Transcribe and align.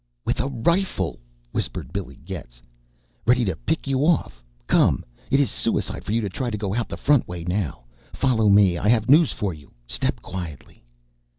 "With 0.25 0.39
a 0.39 0.47
rifle!" 0.47 1.19
whispered 1.51 1.93
Billy 1.93 2.15
Getz. 2.25 2.59
"Ready 3.27 3.45
to 3.45 3.55
pick 3.55 3.85
you 3.85 3.99
off. 3.99 4.43
Come! 4.65 5.05
It 5.29 5.39
is 5.39 5.51
suicide 5.51 6.03
for 6.03 6.11
you 6.11 6.21
to 6.21 6.29
try 6.29 6.49
to 6.49 6.57
go 6.57 6.73
out 6.73 6.89
the 6.89 6.97
front 6.97 7.27
way 7.27 7.43
now. 7.43 7.83
Follow 8.11 8.49
me; 8.49 8.79
I 8.79 8.87
have 8.89 9.11
news 9.11 9.31
for 9.31 9.53
you. 9.53 9.73
Step 9.85 10.19
quietly!" 10.23 10.83